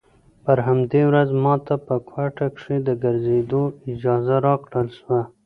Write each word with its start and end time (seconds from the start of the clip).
پر 0.45 0.57
همدې 0.67 1.01
ورځ 1.09 1.29
ما 1.43 1.55
ته 1.65 1.75
په 1.85 1.95
کوټه 2.09 2.47
کښې 2.55 2.77
د 2.87 2.89
ګرځېدو 3.03 3.63
اجازه 3.91 4.35
راکړل 4.47 4.87
سوه. 4.99 5.21